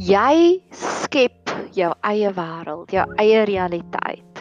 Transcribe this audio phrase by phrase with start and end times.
[0.00, 4.38] Jy skep jou eie wêreld, jou eie realiteit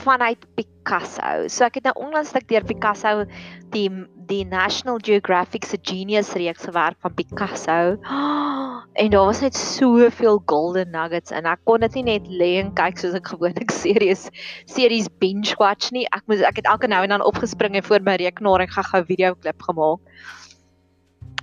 [0.00, 1.50] vanuit Picasso.
[1.52, 3.26] So ek het nou onlangs net deur Picasso
[3.74, 3.90] die
[4.30, 7.98] die National Geographic se Genius reeks gewerk van Picasso.
[8.96, 12.70] En daar was net soveel golden nuggets en ek kon dit nie net lê en
[12.72, 14.30] kyk soos ek gewoonlik series
[14.64, 16.06] series binge watch nie.
[16.16, 19.04] Ek moes ek het elke nou en dan opgespring en voor my rekenaar en gou-gou
[19.12, 20.00] video klip gemaak.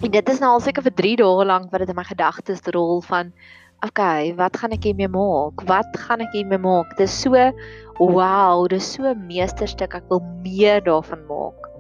[0.04, 2.60] En dit is nou al seker vir 3 dae lank wat dit in my gedagtes
[2.76, 3.30] rol van
[3.88, 5.64] okay, wat gaan ek hiermee maak?
[5.70, 6.92] Wat gaan ek hiermee maak?
[6.98, 7.40] Dit is so
[8.00, 9.96] wow, dit is so meesterstuk.
[9.96, 11.72] Ek wil meer daarvan maak.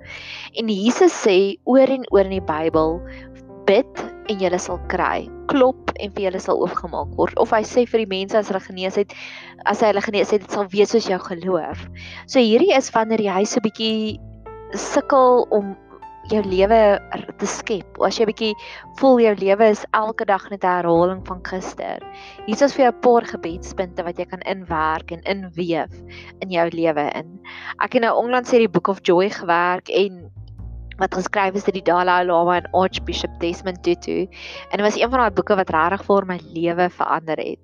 [0.55, 2.99] En Jesus sê oor en oor in die Bybel,
[3.67, 5.27] bid en jy sal kry.
[5.51, 7.35] Klop en vir julle sal oopgemaak word.
[7.43, 9.11] Of hy sê vir die mense as hulle genees het,
[9.67, 11.87] as hy hulle genees het, dit sal wees soos jou geloof.
[12.31, 14.19] So hierdie is wanneer jy so 'n bietjie
[14.79, 15.75] sukkel om
[16.31, 16.79] jou lewe
[17.39, 17.99] te skep.
[18.01, 18.53] As jy 'n bietjie
[18.99, 21.99] voel jou lewe is elke dag net 'n herhaling van gister.
[22.45, 25.91] Hier is vir jou 'n paar gebedspunte wat jy kan inwerk en inweef
[26.41, 27.39] in jou lewe in.
[27.81, 30.31] Ek het nou onlangs hierdie Book of Joy gewerk en
[30.97, 34.27] wat geskryf is deur die Dalai Lama en Archbishop Desmond Tutu.
[34.71, 37.59] En dit was een van daai boeke wat regtig vir my lewe verander het.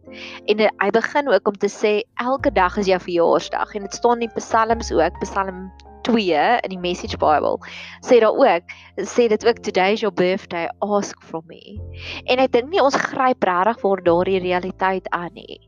[0.48, 4.22] En hy begin ook om te sê elke dag is jou verjaarsdag en dit staan
[4.22, 5.72] in Psalms ook, Psalm
[6.10, 7.58] 2 in die Message Bible
[8.06, 11.78] sê daar ook sê dit ook today is your birthday ask from me.
[12.26, 15.60] En ek dink nie ons gryp regtig vir daardie realiteit aan nie.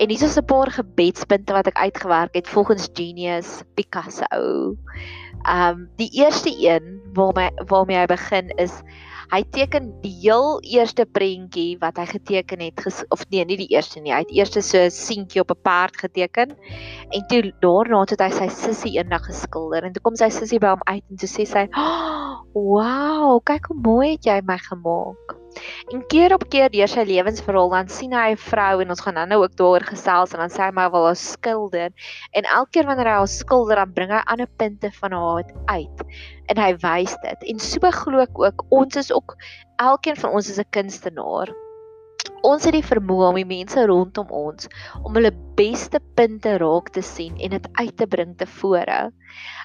[0.00, 4.76] En hier is 'n paar gebedspunte wat ek uitgewerk het volgens Genius Picasso.
[5.46, 8.82] Um die eerste een waarmee waarmee hy begin is
[9.32, 13.70] Hy teken die heel eerste prentjie wat hy geteken het ges, of nee, nie die
[13.74, 14.12] eerste nie.
[14.14, 16.54] Hy het eers so 'n seentjie op 'n perd geteken
[17.10, 20.68] en toe daarna het hy sy sussie eendag geskilder en toe kom sy sussie by
[20.76, 25.34] hom uit en toe sê sy, oh, "Wow, kyk hoe mooi het jy my gemaak."
[25.92, 29.28] En keer op keer deur sy lewensverhaal dan sien hy 'n vrou en ons gaan
[29.28, 31.90] nou ook daaroor gesels en dan sê hy my wil haar skilder.
[32.32, 36.00] En elke keer wanneer hy haar skilder dan bring hy ander punte van haar uit.
[36.48, 37.46] En hy wys dit.
[37.52, 39.36] En so glo ek ook ons is ook
[39.76, 41.52] elkeen van ons is 'n kunstenaar
[42.46, 44.68] ons het die vermoë om die mense rondom ons
[45.02, 48.98] om hulle beste punte raak te sien en dit uit te bring te vore.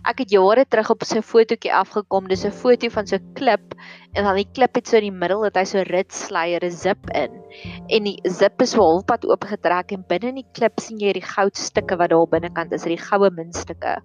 [0.09, 3.33] Ek het jare terug op so 'n fotootjie afgekom, dis 'n foto van so 'n
[3.33, 3.75] klip
[4.13, 7.09] en dan die klip het so in die middel dat hy so ritsleier 'n zip
[7.15, 7.37] in
[7.95, 11.25] en die zip is so halfpad oopgetrek en binne in die klip sien jy die
[11.25, 13.95] goudstukke wat daar binnekant is, die goue muntstukke.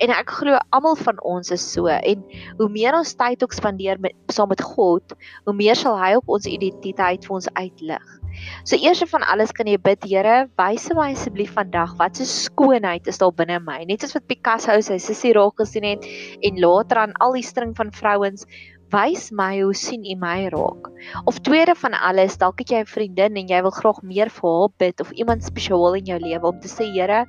[0.00, 2.22] En ek glo almal van ons is so en
[2.58, 6.28] hoe meer ons tyd ook spandeer met saam met God, hoe meer sal hy op
[6.28, 8.16] ons identiteit vir ons uitlig.
[8.64, 13.08] So eers van alles kan jy bid, Here, wys my asseblief vandag wat se skoonheid
[13.10, 13.82] is daar binne my.
[13.84, 16.06] Net soos wat Picasso sy sussie raak gesien het
[16.46, 18.46] en later aan al die string van vrouens
[18.90, 20.88] Wys my hoe sien U my raak.
[21.30, 24.50] Of tweede van alles, dalk het jy 'n vriendin en jy wil graag meer vir
[24.50, 27.26] haar bid of iemand spesiaal in jou lewe om te sê, Here,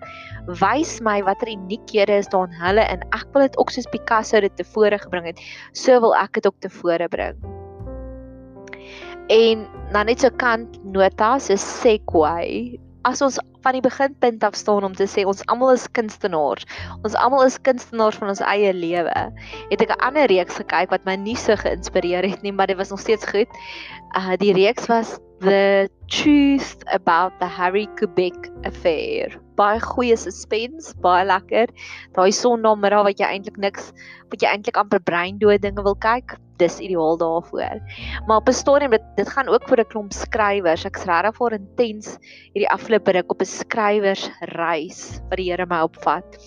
[0.48, 4.42] wys my watter uniekhede is daar in hulle en ek wil dit ook soos Picasso
[4.42, 5.40] dit tevore gebring het,
[5.74, 7.38] so wil ek dit ook tevore bring.
[9.30, 14.84] En dan net so kant nota so sequoia as ons van die beginpunt af staan
[14.84, 16.66] om te sê ons almal is kunstenaars.
[17.06, 19.18] Ons almal is kunstenaars van ons eie lewe.
[19.70, 22.78] Het ek 'n ander reeks gekyk wat my nie so geïnspireer het nie, maar dit
[22.78, 23.50] was nog steeds goed.
[24.18, 29.34] Uh die reeks was The Truth About the Harry Kubek Affair.
[29.58, 31.74] Baie goeie suspense, baie lekker.
[32.14, 33.90] Daai sonnaandag wat jy eintlik niks
[34.30, 37.82] wat jy eintlik amper breindood dinge wil kyk dis ideaal daarvoor.
[38.28, 40.86] Maar op 'n stadium dit dit gaan ook vir 'n klomp skrywers.
[40.86, 42.18] Ek's regtig voor intens
[42.54, 46.38] hierdie afgelope ruk op 'n skrywersreis wat die Here my opvat.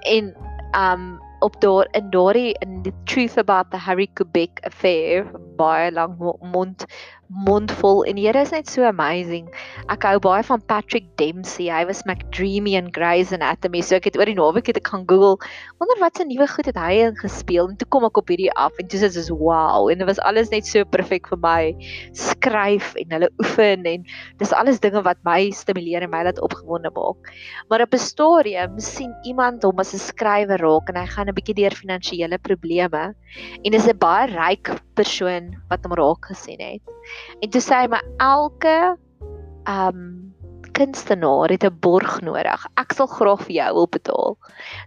[0.00, 0.34] En
[0.72, 5.24] um op daar in daardie in the truth about the Harry Kubek affair
[5.56, 6.18] baie lank
[6.52, 6.86] mond
[7.30, 9.46] mondvol en Here is net so amazing.
[9.92, 11.68] Ek hou baie van Patrick Dempsey.
[11.70, 13.84] Hy was McDreamy in Grey's Anatomy.
[13.86, 15.38] So ek het oor die naweek het ek gaan Google
[15.78, 18.74] wonder wat se nuwe goed het hy ingespeel en toe kom ek op hierdie af
[18.82, 21.60] en dis is wow en dit was alles net so perfek vir my
[22.18, 24.04] skryf en hulle oefen en
[24.42, 27.30] dis alles dinge wat my stimuleer en my laat opgewonde maak.
[27.70, 31.38] Maar op 'n stadium sien iemand hom as 'n skrywer raak en hy gaan 'n
[31.38, 33.14] bietjie deur finansiële probleme
[33.64, 36.82] en dis 'n baie ryk persoon wat hom raak gesien het.
[37.42, 38.96] En toe sê hy maar elke
[39.68, 40.30] um
[40.72, 42.66] kunstenaar het 'n borg nodig.
[42.76, 44.36] Ek sal graag vir jou wil betaal.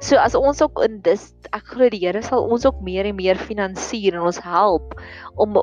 [0.01, 3.15] So as ons ook in dis ek glo die Here sal ons ook meer en
[3.15, 4.99] meer finansier en ons help
[5.35, 5.57] om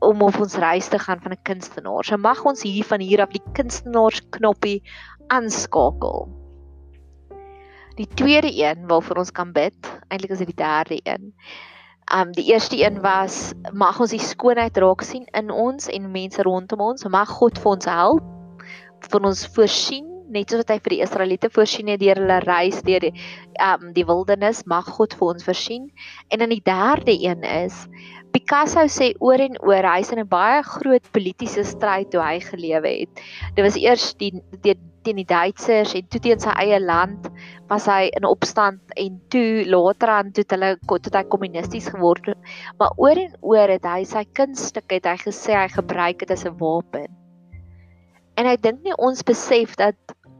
[0.00, 2.04] om op ons reis te gaan van 'n kunstenaar.
[2.04, 4.82] So mag ons hier van hier af die kunstenaars knoppie
[5.28, 6.39] aanskakel.
[8.00, 9.76] Die tweede een waarvoor ons kan bid,
[10.08, 11.34] eintlik is dit die derde een
[12.10, 16.42] Um die eerste een was mag ons die skoonheid raak sien in ons en mense
[16.42, 17.04] rondom ons.
[17.06, 18.64] Mag God vir ons help,
[19.12, 22.80] vir ons voorsien net soos wat hy vir die Israeliete voorsien het deur hulle reis
[22.86, 23.12] deur die
[23.62, 25.86] um die wildernis, mag God vir ons voorsien.
[26.30, 27.84] En dan die derde een is
[28.34, 32.90] Picasso sê oor en oor hy's in 'n baie groot politieke stryd toe hy gelewe
[33.02, 33.22] het.
[33.54, 34.32] Dit was eers die
[35.04, 37.28] teen die, Duitsers en toe teen sy eie land
[37.70, 42.52] was hy in opstand en toe later aan toe hulle tot hy kommunisties geword het.
[42.78, 46.46] Maar oor en oor het hy sy kunststuk het hy gesê hy gebruik dit as
[46.46, 47.08] 'n wapen.
[48.36, 49.96] En ek dink nie ons besef dat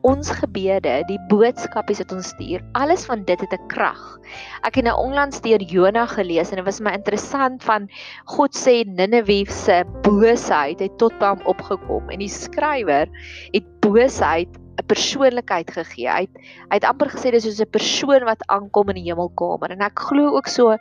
[0.07, 4.19] ons gebede, die boodskapies wat ons stuur, alles van dit het 'n krag.
[4.65, 7.89] Ek het nou onlangs deur Jona gelees en dit was my interessant van
[8.25, 13.09] God sê Ninive se boosheid het tot by hom opgekom en die skrywer
[13.53, 14.49] het boosheid
[14.81, 16.09] 'n persoonlikheid gegee.
[16.09, 16.35] Hy het,
[16.71, 19.99] hy het amper gesê dis soos 'n persoon wat aankom in die hemelkamer en ek
[20.09, 20.77] glo ook so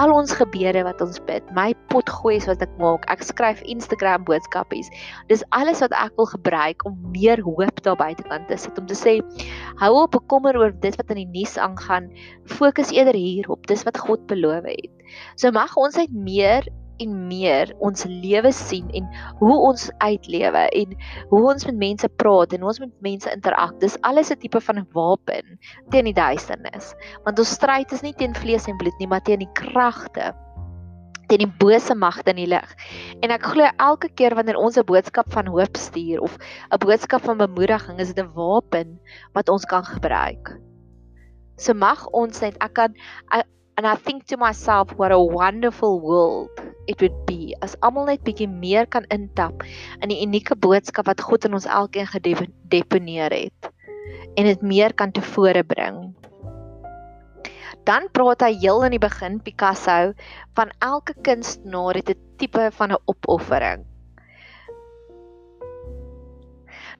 [0.00, 4.88] al ons gebede wat ons bid, my potgoeies wat ek maak, ek skryf Instagram boodskapies.
[5.28, 8.96] Dis alles wat ek wil gebruik om meer hoop daar buitekant te sit om te
[8.96, 9.20] sê
[9.82, 12.10] hou op bekommer oor dit wat in die nuus aangaan,
[12.46, 14.90] fokus eerder hierop, dis wat God beloof het.
[15.36, 16.64] So mag ons net meer
[17.02, 19.08] en meer ons lewe sien en
[19.40, 20.94] hoe ons uitlewe en
[21.32, 23.74] hoe ons met mense praat en hoe ons met mense interak.
[23.80, 25.58] Dis alles 'n tipe van wapen
[25.90, 26.94] teen die duisternis.
[27.24, 30.32] Want ons stryd is nie teen vlees en bloed nie, maar teen die kragte
[31.32, 32.74] teen die bose magte in die lig.
[33.24, 36.36] En ek glo elke keer wanneer ons 'n boodskap van hoop stuur of
[36.70, 39.00] 'n boodskap van bemoediging, is dit 'n wapen
[39.32, 40.58] wat ons kan gebruik.
[41.56, 42.94] So mag ons net ek kan
[43.76, 46.50] and I think to myself what a wonderful world
[46.86, 49.62] it would be as almal net bietjie meer kan intap
[50.02, 53.70] in die unieke boodskap wat God in ons elkeen gedeponeer het
[54.36, 56.14] en dit meer kan tevore bring.
[57.84, 60.12] Dan praat hy heel in die begin Picasso
[60.58, 63.91] van elke kunstenaar het 'n tipe van 'n opoffering.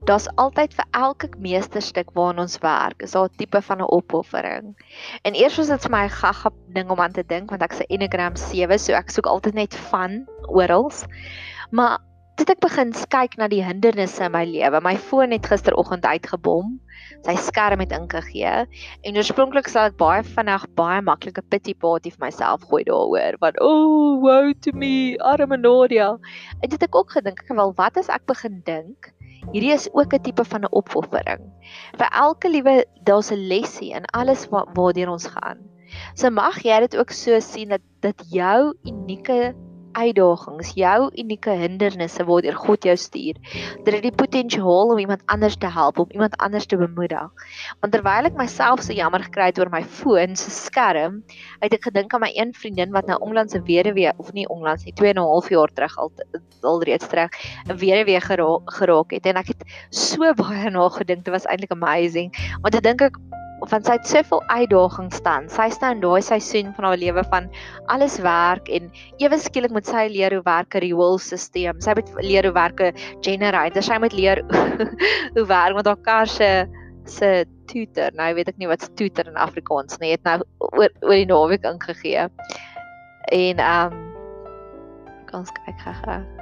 [0.09, 4.75] Daar's altyd vir elke meesterstuk waarna ons werk, is daar 'n tipe van 'n opoffering.
[5.23, 7.81] En eers was dit vir my 'n gaga ding om aan te dink want ek's
[7.81, 10.91] 'n Enneagram 7, so ek soek altyd net van oral.
[11.71, 11.99] Maar
[12.37, 14.81] dit ek begin kyk na die hindernisse in my lewe.
[14.81, 16.81] My foon het gisteroggend uitgebom.
[17.23, 18.67] Sy skerm het ingegee
[19.03, 23.39] en oorspronklik sou ek baie vinnig baie maklike pity party vir myself gooi daaroor.
[23.39, 26.19] Want oh, woe to me, arme Nadia.
[26.61, 29.13] En dit ek ook gedink, ek wel wat as ek begin dink
[29.51, 31.43] Hierdie is ook 'n tipe van 'n opoffering.
[31.99, 35.59] Vir elke liewe daar's 'n lesie in alles wat waardeur ons gaan.
[36.15, 39.55] So mag jy dit ook so sien dat dit jou unieke
[39.99, 43.39] uitdagings, jou unieke hindernisse waardeur God jou stuur,
[43.85, 47.49] dit die potensiaal om iemand anders te help, om iemand anders te bemoedig.
[47.81, 51.23] Want terwyl ek myself so jammer gekry het oor my foon se skerm,
[51.61, 54.85] het ek gedink aan my een vriendin wat nou onlangs 'n weduwee of nie onlangs
[54.85, 56.13] nie, 2 en 'n half jaar terug al
[56.63, 57.31] al reeds terug
[57.69, 61.73] 'n weduwee geraak, geraak het en ek het so baie na gedink, dit was eintlik
[61.73, 62.33] amazing.
[62.63, 63.17] Want ek dink ek
[63.71, 65.49] want sy soveel uitdagings staan.
[65.53, 67.49] Sy staan daai seisoen van haar lewe van
[67.93, 68.91] alles werk en
[69.23, 71.81] ewe skielik moet sy leer hoe werk 'n reward stelsel.
[71.81, 73.83] Sy moet leer hoe werk 'n generator.
[73.83, 74.43] Sy moet leer
[75.37, 76.67] hoe werk met haar kar se
[77.07, 78.11] se tutor.
[78.15, 80.13] Nou weet ek nie wat tutor in Afrikaans nie.
[80.13, 82.29] Het nou oor oor die naweek ingegee.
[83.33, 84.09] En ehm um,
[85.27, 86.42] kan kyk gou.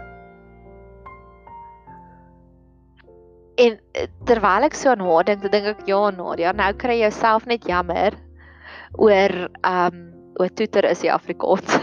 [3.60, 7.08] En eh, terwyl ek so aan haar dink, dink ek ja, Nadia, nou kry jy
[7.08, 8.16] jouself net jammer
[8.98, 10.06] oor ehm um,
[10.40, 11.68] oor toeter is die Afrikaans.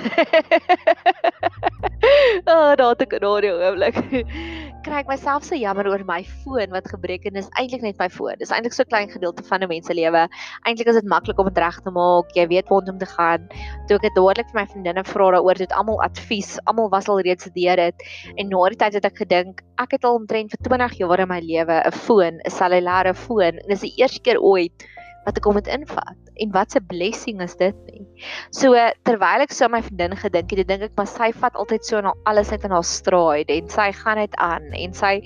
[2.48, 3.98] Ah, oh, daar het ek Nadia oomblik.
[4.88, 8.06] Kry ek myself so jammer oor my foon wat gebreek en is eintlik net my
[8.08, 8.38] foon.
[8.40, 10.22] Dis eintlik so klein gedeelte van 'n mens se lewe.
[10.64, 12.32] Eintlik is dit maklik om dit reg te maak.
[12.40, 13.50] Jy weet waar om te gaan.
[13.90, 16.56] Toe ek dit dadelik vir my vriendinne vra daaroor, het almal advies.
[16.72, 18.08] Almal was al reeds deur dit.
[18.38, 21.28] En na die tyd het ek gedink, ek het al omtrent vir 20 jaar in
[21.28, 23.60] my lewe 'n foon, 'n cellulaire foon.
[23.60, 24.88] En dis die eerste keer ooit
[25.28, 28.06] wat ek hom het invat en wat 'n blessing is dit nie.
[28.56, 28.72] So
[29.04, 32.14] terwyl ek so my vriendin gedink het, dink ek maar sy vat altyd so na
[32.26, 35.20] alles net in haar stride en sy gaan net aan en sy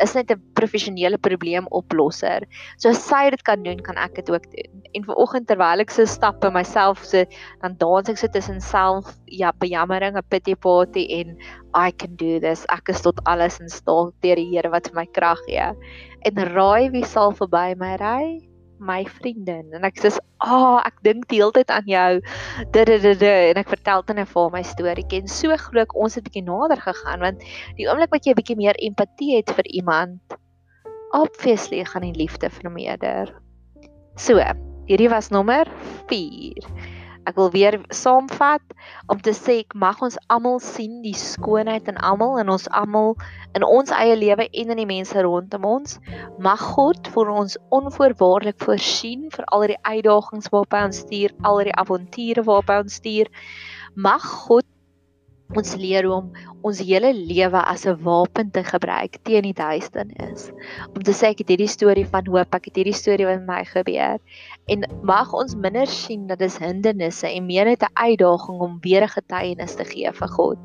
[0.00, 2.46] is net 'n professionele probleemoplosser.
[2.78, 4.82] So as sy dit kan doen, kan ek dit ook doen.
[4.94, 7.24] En vanoggend terwyl ek so stap by myself so
[7.62, 11.36] dan dans ek so tussen self ja, bejammering, 'n pity party en
[11.74, 12.64] I can do this.
[12.70, 15.74] Ek is tot alles in staat deur die Here wat my krag gee.
[16.22, 18.47] En raai wie sal verby my ry?
[18.80, 22.20] My vriendin en ek sê, "Ag, oh, ek dink die hele tyd aan jou."
[22.72, 25.06] Ddd en ek vertel dan vir my storie.
[25.08, 27.42] Ken so glo ek ons het 'n bietjie nader gegaan want
[27.76, 30.20] die oomblik wat jy 'n bietjie meer empatie het vir iemand,
[31.12, 33.34] obviously gaan die liefde vermeerder.
[34.16, 34.38] So,
[34.86, 35.66] hierdie was nommer
[36.08, 36.97] 4.
[37.28, 38.62] Ek wil weer saamvat
[39.12, 43.16] om te sê ek mag ons almal sien die skoonheid in almal en ons almal
[43.58, 45.98] in ons eie lewe en in die mense rondom ons.
[46.48, 51.62] Mag God vir ons onvoorwaardelik voorsien vir al die uitdagings waarop hy ons stuur, al
[51.68, 53.30] die avonture waarop hy ons stuur.
[54.08, 54.64] Mag God
[55.56, 56.28] ons leer om
[56.66, 60.50] ons hele lewe as 'n wapen te gebruik teen die duisternis.
[60.94, 63.46] Om te sê ek het hierdie storie van hoop, ek het hierdie storie wat met
[63.46, 64.18] my gebeur
[64.68, 69.02] en mag ons minder sien dat dit hindernisse en meer net 'n uitdaging om weer
[69.02, 70.58] 'n getuienis te gee vir God.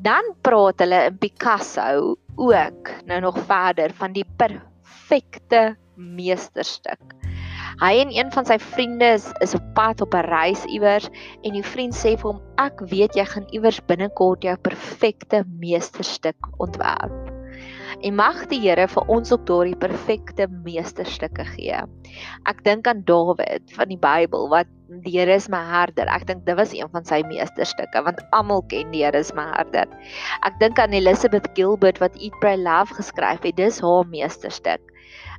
[0.00, 7.27] Dan praat hulle in Picasso ook nou nog verder van die perfekte meesterstuk.
[7.78, 11.06] Hy en een van sy vriende is, is op pad op 'n reis iewers
[11.46, 16.48] en die vriend sê vir hom ek weet jy gaan iewers binnekort jou perfekte meesterstuk
[16.58, 17.14] ontwerp.
[18.02, 21.78] En mag die Here vir ons ook daardie perfekte meesterstukke gee.
[22.50, 24.66] Ek dink aan Dawid van die Bybel wat
[25.06, 26.10] die Here is my herder.
[26.10, 29.46] Ek dink dit was een van sy meesterstukke want almal ken die Here is my
[29.54, 29.86] herder.
[30.42, 33.56] Ek dink aan Elizabeth Gilbert wat Eat Pray Love geskryf het.
[33.56, 34.82] Dis haar meesterstuk.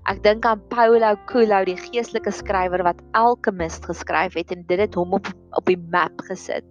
[0.07, 4.95] Ek dink aan Paulo Coelho, die geestelike skrywer wat Alchemist geskryf het en dit het
[4.95, 5.27] hom op
[5.57, 6.63] op die map gesit.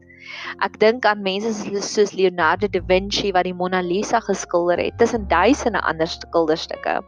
[0.65, 1.53] Ek dink aan mense
[1.85, 6.99] soos Leonardo da Vinci wat die Mona Lisa geskilder het, tussen duisende ander skilderstukke.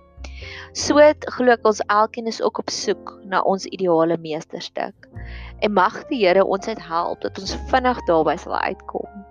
[0.77, 1.00] So
[1.37, 5.09] glo ek ons elkeen is ook op soek na ons ideale meesterstuk.
[5.65, 9.29] En mag die Here ons net help dat ons vinnig daarby sal uitkom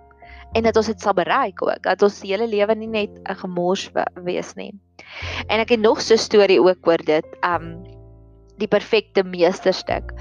[0.52, 3.90] en dat ons dit sal bereik ook, dat ons hele lewe nie net 'n gemors
[4.24, 4.72] wees nie.
[5.48, 7.84] En ek het nog so 'n storie ook oor dit, um
[8.58, 10.12] die perfekte meesterstuk.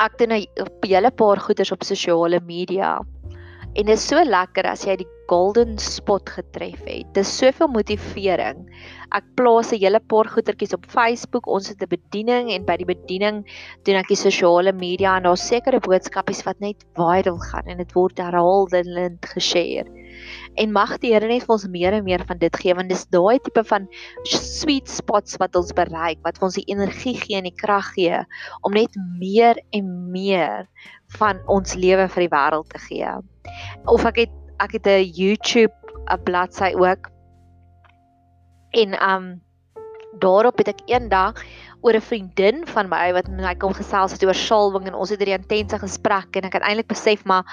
[0.00, 0.46] Ek doen 'n
[0.86, 3.00] hele paar goeders op sosiale media.
[3.74, 7.06] En dit is so lekker as jy die golden spot getref het.
[7.14, 8.64] Dis soveel motivering.
[9.14, 11.46] Ek plaas 'n hele paar goetertjies op Facebook.
[11.46, 13.46] Ons het 'n bediening en by die bediening
[13.84, 17.92] doen ek die sosiale media en daar's sekere boodskapies wat net viral gaan en dit
[17.94, 19.88] word herhaaldelend geshare.
[20.56, 23.06] En mag die Here net vir ons meer en meer van dit gee want dis
[23.06, 23.88] daai tipe van
[24.24, 28.22] sweet spots wat ons bereik wat vir ons die energie gee en die krag gee
[28.62, 30.68] om net meer en meer
[31.18, 33.14] van ons lewe vir die wêreld te gee.
[33.90, 35.74] Of ek het ek het 'n YouTube
[36.10, 37.10] 'n bladsy ook.
[38.70, 39.42] En um
[40.18, 41.34] daarop het ek eendag
[41.80, 45.10] oor 'n vriendin van my wat met my kom gesels het oor salwing en ons
[45.10, 47.44] het hierdie intense gesprek en ek het eintlik besef maar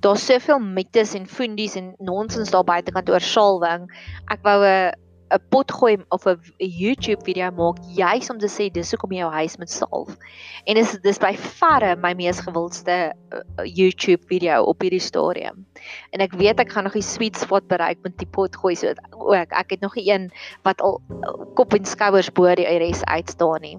[0.00, 3.86] daar's soveel mites en fundies en nonsens daar buitekant oor salwing.
[4.28, 4.92] Ek wou 'n
[5.30, 9.18] 'n pot gooi of 'n YouTube video maak juis om te sê dis hoekom jy
[9.18, 10.16] jou huis moet salf.
[10.64, 15.69] En dis dis by verre my mees gewildste uh, YouTube video op hierdie stadium.
[16.10, 18.94] En ek weet ek gaan nog die sweet spot bereik met die pot gooi so
[19.10, 19.52] ook.
[19.52, 20.30] Ek het nog 'n een
[20.62, 23.78] wat al uh, kop en skouers bo die res uitstaan nie.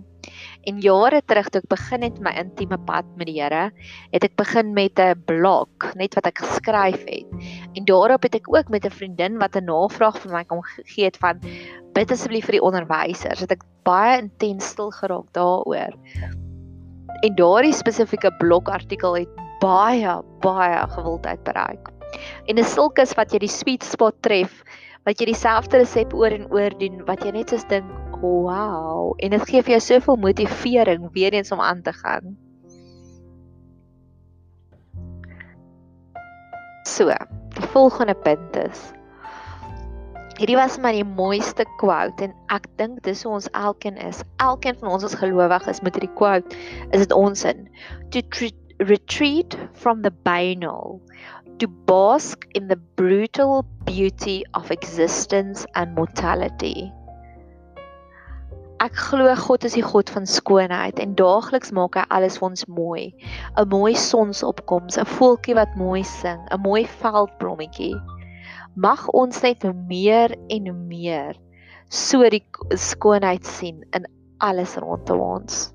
[0.69, 3.71] En jare terug toe ek begin het my intieme pad met die Here,
[4.13, 7.25] het ek begin met 'n blog, net wat ek geskryf het.
[7.73, 11.05] En daarop het ek ook met 'n vriendin wat 'n navraag vir my kom gegee
[11.05, 11.41] het van
[11.93, 13.39] bid asseblief vir die onderwysers.
[13.39, 15.93] Het ek baie intens stil geraak daaroor.
[17.21, 19.29] En daardie spesifieke blogartikel het
[19.61, 21.91] baie baie gewildheid bereik.
[22.49, 24.63] En 'n sulkes wat jy die sweet spot tref,
[25.05, 27.89] wat jy dieselfde resep oor en oor doen, wat jy net soos dink
[28.21, 32.37] wow en dit gee vir jou soveel motivering weer eens om aan te gaan.
[36.85, 37.13] So,
[37.55, 38.91] die volgende punt is
[40.41, 44.23] Hierdie was my die mooiste quote en ek dink dis hoe ons elkeen is.
[44.41, 46.57] Elkeen van ons as gelowiges met hierdie quote
[46.95, 47.67] is dit ons in
[48.09, 48.23] to
[48.81, 51.01] retreat from the banal
[51.59, 56.91] to bask in the brutal beauty of existence and mortality.
[58.81, 62.65] Ek glo God is die God van skoonheid en daagliks maak hy alles vir ons
[62.65, 63.03] mooi.
[63.53, 67.93] 'n Mooi sonsopkoms, 'n voeltjie wat mooi sing, 'n mooi veldblommetjie.
[68.75, 71.37] Mag ons net meer en meer
[71.89, 72.41] so die
[72.73, 74.09] skoonheid sien in
[74.39, 75.69] alles rondom ons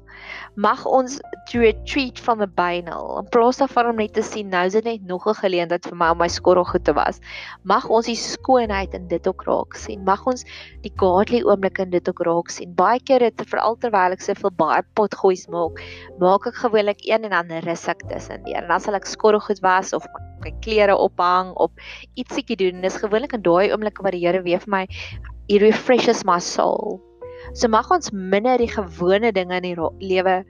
[0.56, 1.20] mag ons
[1.50, 3.18] to retreat from the banal.
[3.20, 5.96] In plaas daarvan om net te sien nou is dit net nog 'n geleentheid vir
[5.96, 7.20] my om my skorrel goed te was.
[7.62, 10.04] Mag ons die skoonheid in dit ook raak sien.
[10.04, 10.44] Mag ons
[10.82, 12.75] die godly oomblik in dit ook raak sien.
[12.75, 15.82] Baie keer het veral terwyl ek soveel baie potgoeis maak,
[16.18, 18.62] maak ek gewoonlik een en dan rus ek tussendeur.
[18.62, 20.06] En dan sal ek skorrel goed was of
[20.42, 21.70] my klere ophang of
[22.16, 22.80] ietsiekie doen.
[22.80, 24.86] Dis gewoonlik in daai oomblik wat die Here weer vir my
[25.48, 27.05] he refreshes my soul.
[27.55, 30.45] So mag ons minder die gewone dinge in die lewe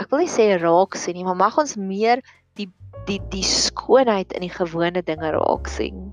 [0.00, 2.22] ek wil nie sê raak sien nie, maar mag ons meer
[2.58, 2.68] die
[3.08, 6.10] die die skoonheid in die gewone dinge raak sien.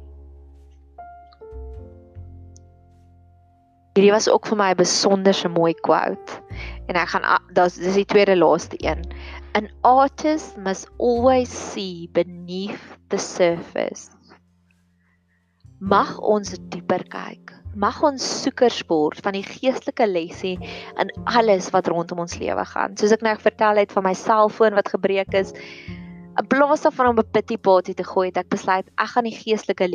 [3.97, 6.39] Hierdie was ook vir my 'n besonderse mooi quote.
[6.87, 9.03] En ek gaan dis dis die tweede laaste een.
[9.55, 14.09] An artist must always see beneath the surface.
[15.79, 16.55] Mag ons
[16.89, 17.53] dieper kyk.
[17.77, 22.97] Mag ons soekers word van die geestelike lesse in alles wat rondom ons lewe gaan.
[22.97, 25.53] Soos ek nou vertel het van my selfoon wat gebreek is,
[26.39, 29.37] in plaas daarvan om 'n pity party te gooi, het ek besluit ek gaan die
[29.37, 29.87] geestelike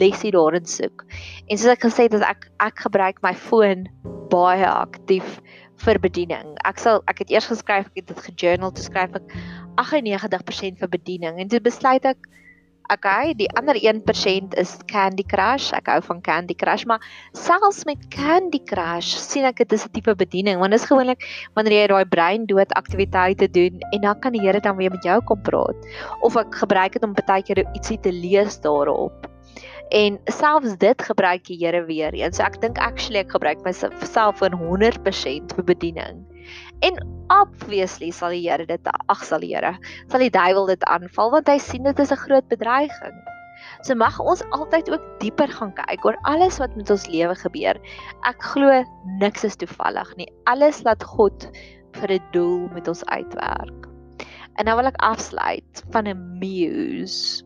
[0.00, 1.04] lesie daarin soek.
[1.48, 3.86] En soos ek gesê het, ek ek gebruik my foon
[4.30, 5.40] baie aktief
[5.84, 6.56] vir bediening.
[6.64, 9.30] Ek sal ek het eers geskryf, ek het dit gejournal, toe skryf ek
[9.76, 12.18] 98% vir bediening en toe besluit ek
[12.86, 15.72] Okay, die ander 1% is Candy Crush.
[15.74, 17.02] Ek hou van Candy Crush, maar
[17.34, 21.26] selfs met Candy Crush sien ek dit is 'n tipe bediening want dit is gewoonlik
[21.58, 25.02] wanneer jy daai brein dood aktiwiteite doen en dan kan die Here dan weer met
[25.02, 25.74] jou kom praat.
[26.22, 29.26] Of ek gebruik dit om baie keer ietsie te lees daarop.
[29.90, 32.14] En selfs dit gebruik die Here weer.
[32.14, 36.22] En so ek dink actually ek gebruik myself vir 100% vir bediening.
[36.80, 39.76] En obviously sal die Here dit ag sal die Here
[40.10, 43.16] sal die duiwel dit aanval want hy sien dit is 'n groot bedreiging.
[43.82, 47.80] So mag ons altyd ook dieper gaan kyk oor alles wat met ons lewe gebeur.
[48.28, 48.84] Ek glo
[49.20, 50.28] niks is toevallig nie.
[50.44, 51.48] Alles laat God
[51.96, 53.88] vir 'n doel met ons uitwerk.
[54.58, 57.45] En nou wil ek afsluit van 'n muse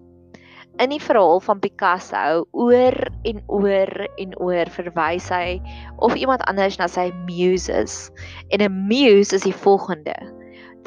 [0.80, 2.96] in die verhaal van Picasso oor
[3.28, 5.60] en oor en oor verwys hy
[6.00, 8.08] of iemand anders na sy muses.
[8.48, 10.16] En 'n muse is die volgende: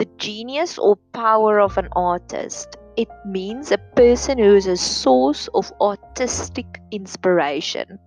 [0.01, 2.77] The genius or power of an artist.
[2.95, 7.97] It means a person who is a source of artistic inspiration.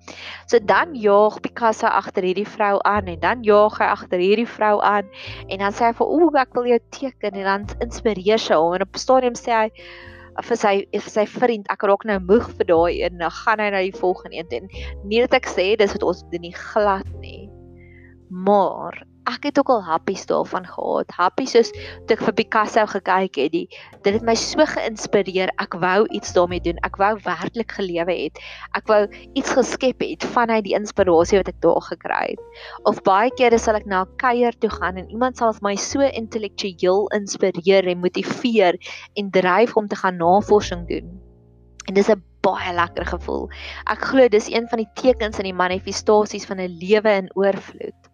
[0.47, 4.79] So dan jaag Picasso agter hierdie vrou aan en dan jaag hy agter hierdie vrou
[4.83, 5.07] aan
[5.49, 8.75] en dan sê hy vir o, ek wil jou teken en dan inspireer sy hom
[8.75, 9.71] en op 'n stadium sê hy
[10.45, 13.69] vir sy vir sy vriend ek raak nou moeg vir daai een nou gaan hy
[13.73, 14.71] na die volgende een en
[15.09, 17.49] nie dat ek sê dis wat ons doen nie glad nie.
[18.29, 21.11] Maar ek het ook al happies daarvan gehad.
[21.19, 21.73] Happies soos
[22.07, 23.67] toe ek vir Picasso gekyk het die
[24.05, 25.51] dit het my so geïnspireer.
[25.63, 26.79] Ek wou iets daarmee doen.
[26.87, 28.39] Ek wou werklik gelewe het.
[28.79, 29.03] Ek wou
[29.35, 32.63] iets geskep het vanuit die inspirasie wat ek daar gekry het.
[32.87, 36.01] Of baie kere sal ek na 'n kuier toe gaan en iemand sal my so
[36.01, 38.79] intellektueel inspireer en motiveer
[39.15, 41.21] en dryf om te gaan navorsing doen.
[41.89, 43.49] En dis 'n baie lekker gevoel.
[43.91, 48.06] Ek glo dis een van die tekens in die manifestasies van 'n lewe in oorvloed.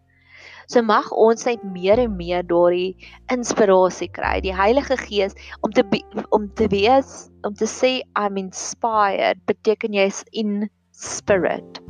[0.73, 2.95] So mag ons net meer en meer daardie
[3.35, 5.35] inspirasie kry, die Heilige Gees
[5.67, 6.01] om te be,
[6.33, 11.83] om te wees, om te sê I'm inspired, beteken jy's in spirit.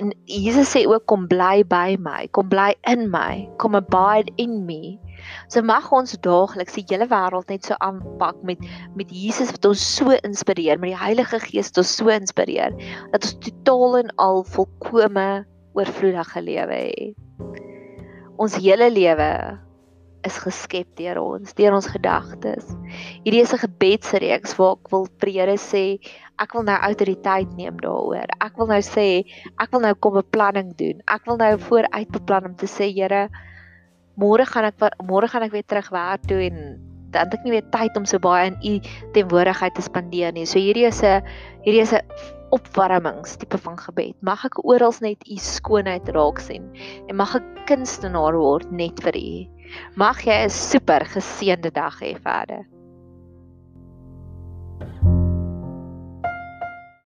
[0.00, 4.64] En Jesus sê ook kom bly by my, kom bly in my, kom abide in
[4.66, 4.98] me.
[5.52, 8.66] So mag ons daagliks die hele wêreld net so aanpak met
[8.98, 12.74] met Jesus wat ons so inspireer, met die Heilige Gees wat ons so inspireer
[13.14, 15.28] dat ons totaal en al volkome
[15.78, 17.70] oorvloedige lewe het
[18.42, 19.30] ons hele lewe
[20.26, 22.66] is geskep deur ons, deur ons gedagtes.
[23.24, 25.98] Hierdie is 'n gebedsreeks waar ek wil prede sê,
[26.38, 28.30] ek wil nou autoriteit neem daaroor.
[28.40, 29.24] Ek wil nou sê,
[29.58, 31.02] ek wil nou kom beplanning doen.
[31.06, 33.28] Ek wil nou vooruit beplan om te sê, Here,
[34.16, 36.78] môre gaan ek môre gaan ek weer terug werk toe en
[37.12, 38.80] dan het ek nie weer tyd om so baie in u
[39.12, 40.46] teenwoordigheid te spandeer nie.
[40.46, 41.22] So hierdie is 'n
[41.64, 42.00] hierdie is 'n
[42.52, 44.16] opwarmings tipe van gebed.
[44.20, 46.68] Mag ek oral net u skoonheid raak sien
[47.08, 49.32] en mag ek kunstenaar word net vir u.
[49.96, 52.68] Mag jy 'n super geseënde dag hê verder.